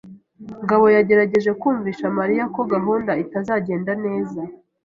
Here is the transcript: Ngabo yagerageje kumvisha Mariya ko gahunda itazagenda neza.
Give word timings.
Ngabo 0.63 0.85
yagerageje 0.95 1.51
kumvisha 1.61 2.05
Mariya 2.19 2.43
ko 2.55 2.61
gahunda 2.73 3.11
itazagenda 3.23 3.91
neza. 4.05 4.41